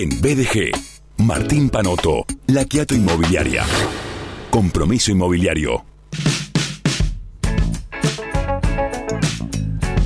[0.00, 0.70] En BDG,
[1.24, 3.64] Martín Panoto, La Quiato Inmobiliaria.
[4.48, 5.97] Compromiso inmobiliario.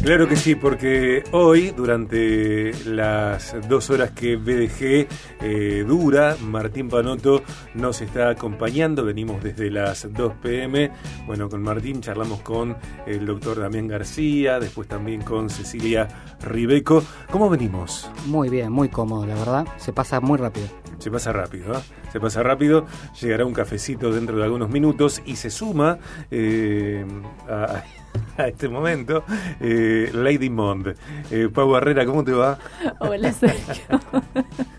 [0.02, 5.06] Claro que sí, porque hoy, durante las dos horas que BDG
[5.40, 7.44] eh, dura, Martín Panoto
[7.74, 9.04] nos está acompañando.
[9.04, 10.90] Venimos desde las 2 pm.
[11.24, 12.76] Bueno, con Martín charlamos con
[13.06, 16.08] el doctor Damián García, después también con Cecilia
[16.40, 17.04] Ribeco.
[17.30, 18.10] ¿Cómo venimos?
[18.26, 19.68] Muy bien, muy cómodo, la verdad.
[19.76, 20.81] Se pasa muy rápido.
[21.02, 21.80] Se pasa rápido, ¿eh?
[22.12, 22.86] Se pasa rápido.
[23.20, 25.98] Llegará un cafecito dentro de algunos minutos y se suma
[26.30, 27.04] eh,
[27.48, 27.82] a
[28.36, 29.24] a este momento,
[29.60, 30.94] eh, Lady Mond.
[31.30, 32.58] Eh, Pau Barrera, ¿cómo te va?
[33.00, 33.84] Hola, Sergio.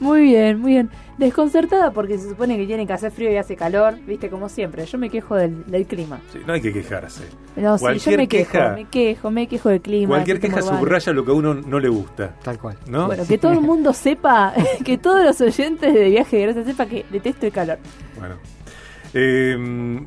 [0.00, 0.90] muy bien, muy bien.
[1.18, 4.84] Desconcertada porque se supone que tiene que hacer frío y hace calor, viste, como siempre.
[4.84, 6.20] Yo me quejo del, clima.
[6.30, 7.24] Sí, no hay que quejarse.
[7.56, 10.08] No, sí, yo me quejo, me quejo, me quejo del clima.
[10.08, 12.34] Cualquier queja subraya lo que a uno no le gusta.
[12.42, 12.76] Tal cual.
[12.88, 13.06] ¿no?
[13.06, 14.52] Bueno, que todo el mundo sepa,
[14.84, 17.78] que todos los oyentes de Viaje de Gracia sepa que detesto el calor.
[18.18, 18.36] Bueno.
[19.18, 19.56] Eh,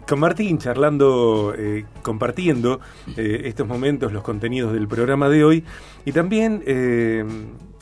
[0.07, 2.79] con Martín charlando, eh, compartiendo
[3.17, 5.63] eh, estos momentos, los contenidos del programa de hoy
[6.05, 7.25] y también eh,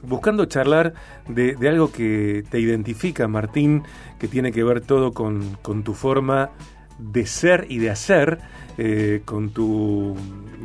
[0.04, 0.94] buscando charlar
[1.28, 3.84] de, algo que te identifica, Martín,
[4.20, 6.52] que tiene que ver todo con, tu forma
[6.98, 8.40] de ser y de hacer,
[9.26, 10.16] con tu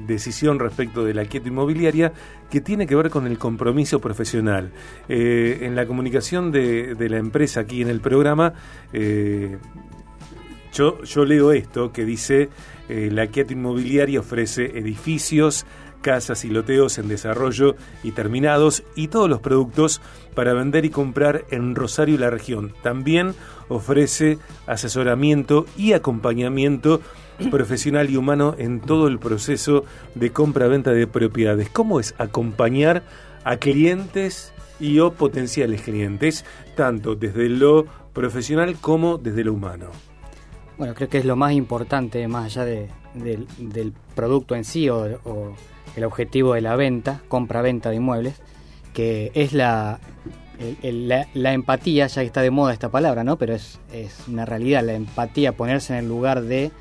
[0.06, 2.12] decisión respecto de la quieta inmobiliaria,
[2.50, 4.70] que tiene que ver con el compromiso profesional.
[5.08, 8.52] en la comunicación de, la empresa aquí en el programa,
[10.73, 12.48] yo, leo esto que dice,
[12.89, 15.67] eh, la Quieta Inmobiliaria ofrece edificios,
[16.01, 20.01] casas y loteos en desarrollo y terminados y todos los productos
[20.34, 22.73] para vender y comprar en Rosario y la región.
[22.83, 23.34] También
[23.69, 27.01] ofrece asesoramiento y acompañamiento
[27.51, 31.70] profesional y humano en todo el proceso de compra-venta de propiedades.
[31.70, 33.03] ¿Cómo es acompañar
[33.45, 36.45] a clientes y o potenciales clientes,
[36.77, 40.11] tanto desde lo profesional como desde lo humano?
[40.83, 45.07] Bueno, creo que es lo más importante, más allá del producto en sí o,
[45.95, 48.34] el objetivo de la venta, compra-venta de inmuebles,
[48.92, 50.01] que es la,
[50.58, 53.39] empatía, ya que está de moda esta palabra, ¿no?
[53.39, 53.79] Pero es,
[54.27, 56.73] una realidad, la empatía, ponerse en el lugar de,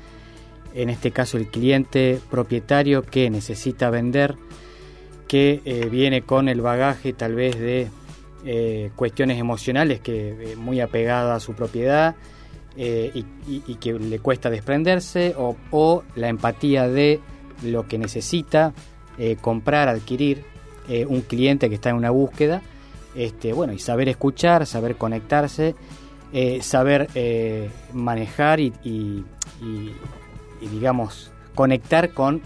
[0.74, 4.34] en este caso, el cliente propietario que necesita vender,
[5.28, 7.86] que eh, viene con el bagaje tal vez de
[8.46, 12.16] eh, cuestiones emocionales que eh, muy apegada a su propiedad
[12.76, 17.20] eh, y, que le cuesta desprenderse o, la empatía de
[17.62, 18.72] lo que necesita
[19.18, 20.44] eh, comprar, adquirir
[20.88, 22.62] eh, un cliente que está en una búsqueda,
[23.14, 25.74] este, bueno, y saber escuchar, saber conectarse,
[26.62, 27.08] saber
[27.92, 28.72] manejar y,
[30.60, 32.40] digamos, conectar con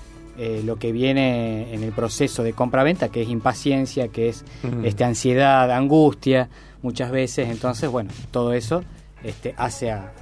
[0.65, 4.45] lo que viene en el proceso de compra-venta, que es impaciencia, que es
[4.83, 6.49] este, ansiedad, angustia,
[6.83, 7.49] muchas veces.
[7.49, 8.83] Entonces, bueno, todo eso
[9.23, 10.13] este, hace a,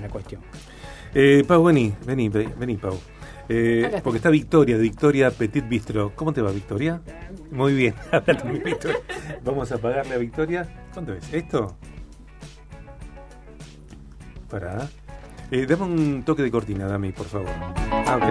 [0.00, 0.42] la, cuestión.
[1.14, 2.98] Eh, Pau, vení, vení, vení, Pau.
[3.48, 6.12] Eh, porque está Victoria, de Victoria Petit Bistro.
[6.14, 7.00] ¿Cómo te va, Victoria?
[7.50, 7.94] Muy bien.
[9.44, 10.86] Vamos a pagarle a Victoria.
[10.92, 11.32] ¿Cuánto es?
[11.32, 11.76] ¿Esto?
[14.48, 14.88] Para.
[15.50, 17.50] Eh, dame un toque de cortina, dame, por favor.
[17.90, 18.30] Ah,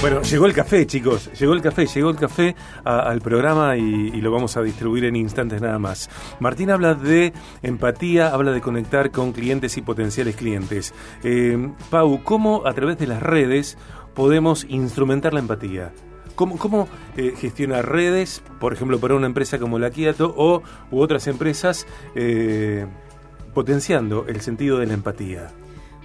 [0.00, 1.28] Bueno, llegó el café, chicos.
[1.40, 2.54] Llegó el café, llegó el café
[2.84, 6.08] al programa y, lo vamos a distribuir en instantes nada más.
[6.38, 7.32] Martín habla de
[7.62, 10.94] empatía, habla de conectar con clientes y potenciales clientes.
[11.24, 13.76] Eh, Pau, ¿cómo a través de las redes
[14.14, 15.92] podemos instrumentar la empatía?
[16.36, 21.00] ¿Cómo, cómo eh, gestionar redes, por ejemplo, para una empresa como la Kiato o u
[21.00, 22.86] otras empresas, eh,
[23.52, 25.48] potenciando el sentido de la empatía?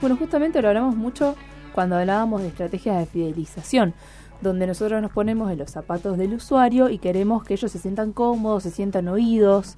[0.02, 1.36] Bueno, justamente lo hablamos mucho
[1.74, 3.94] cuando hablábamos de estrategias de fidelización,
[4.42, 8.12] donde nosotros nos ponemos en los zapatos del usuario y queremos que ellos se sientan
[8.12, 9.76] cómodos, se sientan oídos,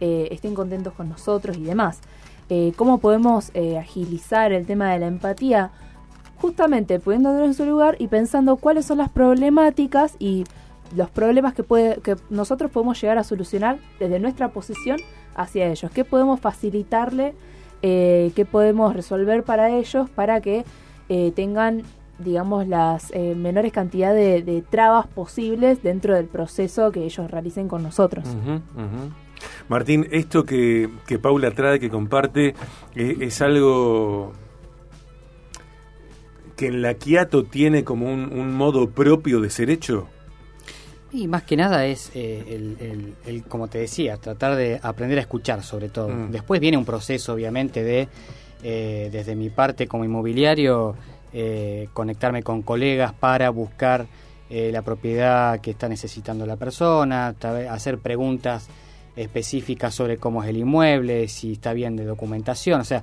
[0.00, 2.00] eh, estén contentos con nosotros y demás.
[2.50, 5.70] Eh, ¿Cómo podemos eh, agilizar el tema de la empatía?
[6.40, 10.44] Justamente poniéndonos en su lugar y pensando cuáles son las problemáticas y
[10.94, 14.98] los problemas que, puede, que nosotros podemos llegar a solucionar desde nuestra posición
[15.34, 15.90] hacia ellos.
[15.90, 17.34] ¿Qué podemos facilitarle?
[17.80, 20.64] ¿Qué podemos resolver para ellos para que
[21.08, 21.82] eh, tengan
[22.18, 27.82] digamos las eh, menores cantidades de, trabas posibles dentro del proceso que ellos realicen con
[27.82, 28.24] nosotros.
[29.68, 30.90] Martín, esto que,
[31.22, 32.54] Paula trae, que comparte,
[32.96, 34.32] eh, es algo
[36.56, 40.08] que en la Quiato tiene como un, modo propio de ser hecho.
[41.12, 43.14] Y más que nada es, el,
[43.48, 46.08] como te decía, tratar de aprender a escuchar sobre todo.
[46.08, 46.32] Mm.
[46.32, 48.08] Después viene un proceso, obviamente, de
[48.62, 50.96] eh, desde mi parte como inmobiliario,
[51.32, 54.06] eh, conectarme con colegas para buscar
[54.50, 57.34] eh, la propiedad que está necesitando la persona,
[57.70, 58.68] hacer preguntas
[59.14, 63.02] específicas sobre cómo es el inmueble, si está bien de documentación, o sea,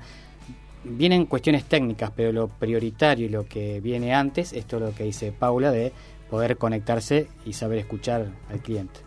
[0.84, 5.04] vienen cuestiones técnicas, pero lo prioritario y lo que viene antes, esto es lo que
[5.04, 5.92] dice Paula, de
[6.30, 9.00] poder conectarse y saber escuchar al cliente.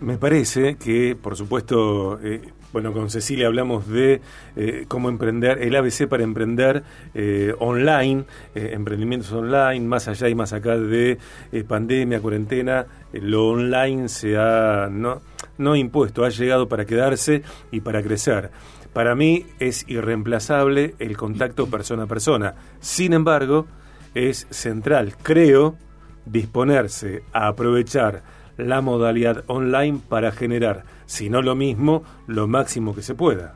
[0.00, 2.40] Me parece que, por supuesto, eh,
[2.72, 4.20] bueno, con Cecilia hablamos de
[4.54, 6.84] eh, cómo emprender, el ABC para emprender
[7.14, 8.24] eh, online,
[8.54, 11.18] emprendimientos online, más allá y más acá de
[11.66, 15.20] pandemia, cuarentena, lo online se ha no,
[15.56, 17.42] no impuesto, ha llegado para quedarse
[17.72, 18.50] y para crecer.
[18.92, 22.54] Para mí es irreemplazable el contacto persona a persona.
[22.78, 23.66] Sin embargo,
[24.14, 25.76] es central, creo,
[26.24, 33.02] disponerse a aprovechar la modalidad online para generar, si no lo mismo, lo máximo que
[33.02, 33.54] se pueda.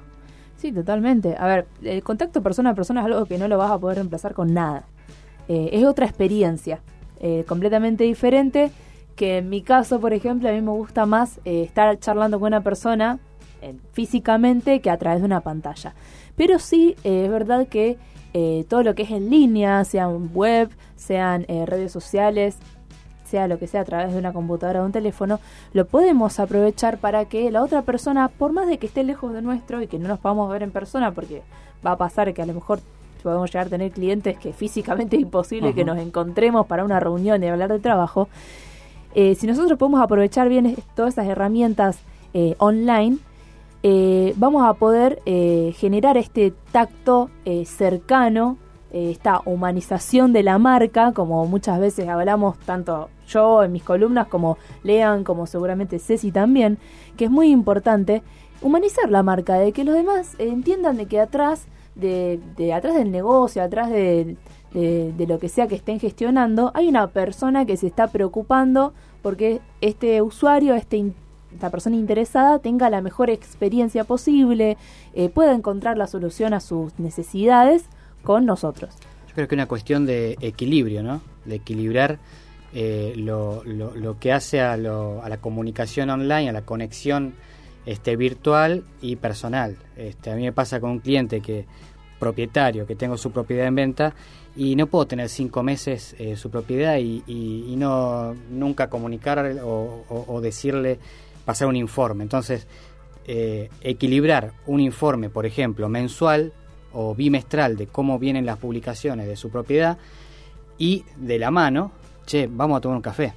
[0.56, 1.34] Sí, totalmente.
[1.36, 3.96] A ver, el contacto persona a persona es algo que no lo vas a poder
[3.96, 4.84] reemplazar con nada.
[5.48, 6.80] Eh, es otra experiencia,
[7.18, 8.70] eh, completamente diferente,
[9.16, 12.46] que en mi caso, por ejemplo, a mí me gusta más eh, estar charlando con
[12.46, 13.18] una persona
[13.92, 15.94] físicamente que a través de una pantalla.
[16.36, 17.96] Pero sí, es verdad que
[18.68, 22.58] todo lo que es en línea, sean web, sean redes sociales,
[23.32, 25.40] sea lo que sea a través de una computadora o un teléfono,
[25.72, 29.40] lo podemos aprovechar para que la otra persona, por más de que esté lejos de
[29.40, 31.42] nuestro y que no nos podamos ver en persona, porque
[31.84, 32.80] va a pasar que a lo mejor
[33.22, 37.42] podemos llegar a tener clientes que físicamente es imposible que nos encontremos para una reunión
[37.42, 38.28] y hablar de trabajo,
[39.14, 41.98] eh, si nosotros podemos aprovechar bien todas esas herramientas
[42.34, 43.18] eh, online,
[43.82, 47.30] eh, vamos a poder generar este tacto
[47.64, 48.58] cercano
[48.92, 54.58] esta humanización de la marca, como muchas veces hablamos tanto yo en mis columnas como
[54.82, 56.78] Lean, como seguramente Ceci también,
[57.16, 58.22] que es muy importante
[58.60, 62.40] humanizar la marca, de que los demás entiendan de que atrás de,
[62.74, 64.36] atrás del negocio, atrás de,
[64.72, 68.92] de, lo que sea que estén gestionando, hay una persona que se está preocupando
[69.22, 71.12] porque este usuario, este
[71.52, 74.78] esta persona interesada tenga la mejor experiencia posible,
[75.12, 77.84] eh, pueda encontrar la solución a sus necesidades
[78.22, 78.94] con nosotros.
[79.28, 81.22] Yo creo que es una cuestión de equilibrio, ¿no?
[81.44, 82.18] De equilibrar
[82.74, 87.34] eh, lo, lo, que hace a, a, la comunicación online, a la conexión
[87.84, 89.76] este, virtual y personal.
[89.96, 91.66] Este, a mí me pasa con un cliente que
[92.18, 94.14] propietario, que tengo su propiedad en venta
[94.54, 100.04] y no puedo tener cinco meses eh, su propiedad y, y, no nunca comunicar o,
[100.08, 100.98] o, decirle,
[101.44, 102.22] pasar un informe.
[102.22, 102.66] Entonces,
[103.26, 106.52] eh, equilibrar un informe, por ejemplo, mensual
[106.94, 109.98] o bimestral de cómo vienen las publicaciones de su propiedad
[110.78, 111.92] y de la mano,
[112.26, 113.34] che, vamos a tomar un café.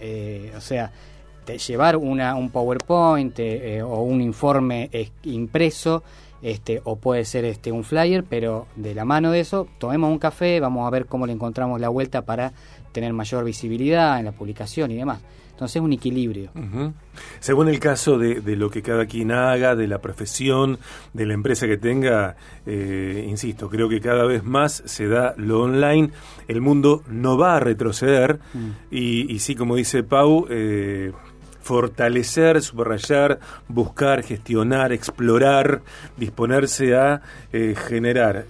[0.00, 0.92] Eh, o sea,
[1.66, 4.90] llevar una, un PowerPoint eh, o un informe
[5.24, 6.02] impreso,
[6.44, 10.18] este, o puede ser este, un flyer, pero de la mano de eso, tomemos un
[10.18, 12.52] café, vamos a ver cómo le encontramos la vuelta para
[12.92, 15.22] tener mayor visibilidad en la publicación y demás.
[15.52, 16.50] Entonces es un equilibrio.
[17.38, 20.80] Según el caso de, lo que cada quien haga, de la profesión,
[21.14, 22.36] de la empresa que tenga,
[22.66, 26.10] eh, insisto, creo que cada vez más se da lo online.
[26.48, 28.70] El mundo no va a retroceder mm.
[28.90, 31.12] y, sí, como dice Pau, eh,
[31.64, 35.82] fortalecer, subrayar, buscar, gestionar, explorar,
[36.16, 37.22] disponerse a
[37.52, 38.44] eh, generar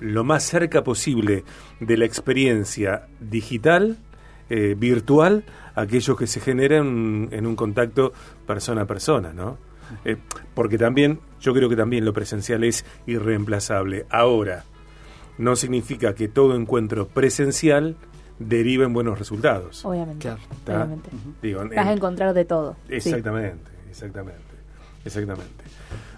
[0.00, 1.44] lo más cerca posible
[1.80, 3.98] de la experiencia digital,
[4.76, 8.12] virtual, aquellos que se generan en un contacto
[8.46, 9.56] persona a persona, ¿no?
[10.04, 10.16] Eh,
[10.54, 14.06] porque también, yo creo que también lo presencial es irreemplazable.
[14.10, 14.64] Ahora,
[15.38, 17.96] no significa que todo encuentro presencial
[18.38, 19.84] derive en buenos resultados.
[19.84, 20.28] Obviamente.
[20.30, 21.10] obviamente.
[21.76, 22.76] Vas a encontrar de todo.
[22.88, 24.40] Exactamente, exactamente,
[25.04, 25.64] exactamente.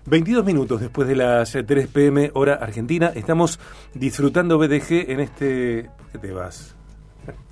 [0.06, 3.58] 22 minutos después de las 3 pm hora argentina, estamos
[3.94, 5.90] disfrutando BDG en este...
[5.96, 6.74] ¿Por qué te vas?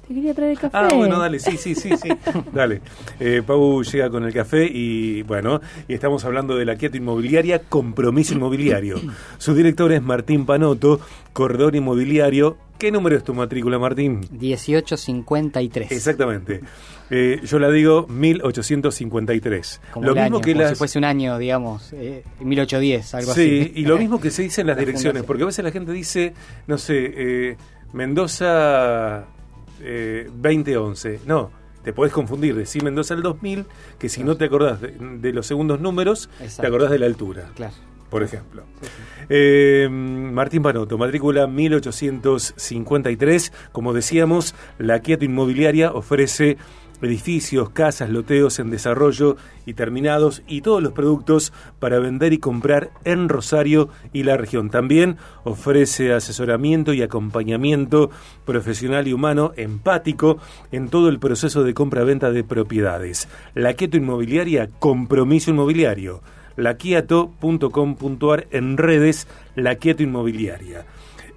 [0.06, 0.76] Te quería traer el café.
[0.76, 2.08] Ah, bueno, dale, sí, sí, sí, sí.
[2.52, 2.80] dale.
[3.20, 7.60] Eh, Pau llega con el café y bueno, y estamos hablando de la Quieto Inmobiliaria
[7.60, 9.00] Compromiso Inmobiliario.
[9.38, 11.00] Su director es Martín Panoto,
[11.32, 12.56] corredor inmobiliario.
[12.78, 14.26] ¿Qué número es tu matrícula, Martín?
[14.32, 15.92] 1853.
[15.92, 16.62] Exactamente.
[17.10, 19.80] Eh, yo la digo 1853.
[19.92, 23.64] Como lo mismo que como si fuese un año, digamos, eh, 1810, algo así.
[23.64, 25.92] Sí, y lo mismo que se dice en las direcciones, porque a veces la gente
[25.92, 26.34] dice,
[26.66, 27.56] no sé,
[29.82, 31.14] eh, Mendoza 2011.
[31.14, 31.50] Eh, no,
[31.82, 32.54] te podés confundir.
[32.54, 33.66] Decí Mendoza el 2000,
[33.98, 37.50] que si no te acordás de, los segundos números, te acordás de la altura.
[37.54, 37.74] Claro.
[38.10, 38.64] Por ejemplo.
[39.30, 43.52] Eh, Martín Panoto, matrícula 1853.
[43.72, 46.58] Como decíamos, la Quieto Inmobiliaria ofrece
[47.02, 52.90] edificios, casas, loteos en desarrollo y terminados y todos los productos para vender y comprar
[53.04, 54.70] en Rosario y la región.
[54.70, 58.10] También ofrece asesoramiento y acompañamiento
[58.44, 60.38] profesional y humano empático
[60.70, 63.28] en todo el proceso de compra-venta de propiedades.
[63.54, 66.22] La Quieto Inmobiliaria, compromiso inmobiliario.
[66.56, 70.84] laquieto.com.ar en redes La Quieto Inmobiliaria.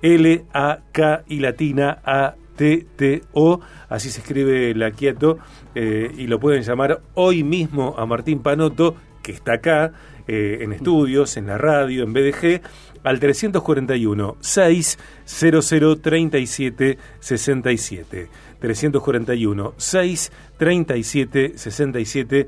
[0.01, 3.59] L-A-K y latina A T-T-O,
[3.89, 5.37] así se escribe la Quieto,
[5.73, 9.91] eh, y lo pueden llamar hoy mismo a Martín Panoto, que está acá,
[10.27, 12.61] eh, en estudios, en la radio, en BDG,
[13.03, 18.29] al 341 600 37 67.
[18.59, 22.47] 341 637 67,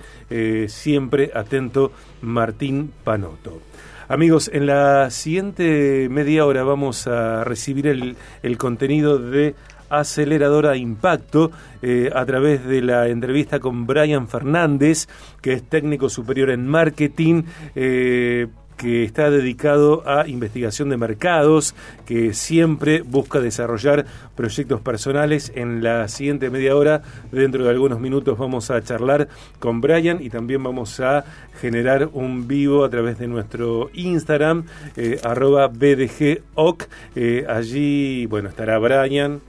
[0.67, 3.61] siempre atento Martín Panoto.
[4.09, 9.53] Amigos, en la siguiente media hora vamos a recibir el contenido de
[9.89, 11.51] aceleradora Impacto
[11.82, 15.08] eh, a través de la entrevista con Brian Fernández,
[15.41, 17.44] que es técnico superior en marketing.
[17.75, 21.74] Eh, que está dedicado a investigación de mercados,
[22.06, 25.51] que siempre busca desarrollar proyectos personales.
[25.56, 27.01] En la siguiente media hora,
[27.32, 29.27] dentro de algunos minutos, vamos a charlar
[29.60, 31.25] con Brian y también vamos a
[31.60, 34.65] generar un vivo a través de nuestro Instagram,
[34.96, 36.88] eh, arroba BDGOC.
[37.48, 39.41] allí, bueno, estará Brian,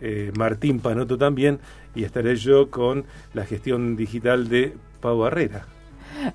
[0.00, 1.58] eh, Martín Panoto también,
[1.94, 5.66] y estaré yo con la gestión digital de Pau Barrera.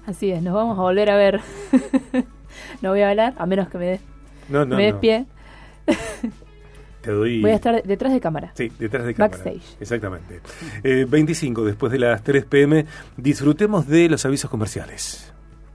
[0.06, 1.42] Así es, nos vamos a volver a ver.
[2.82, 4.02] no voy a hablar, a menos que me des,
[4.50, 5.00] no, no, me des no.
[5.00, 5.26] pie.
[7.02, 7.42] Te doy...
[7.42, 8.52] Voy a estar detrás de cámara.
[8.54, 9.38] Sí, detrás de cámara.
[9.38, 9.82] Backstage.
[9.82, 10.40] Exactamente.
[10.84, 12.86] Eh, 25, después de las 3 pm,
[13.18, 15.34] disfrutemos de los avisos comerciales.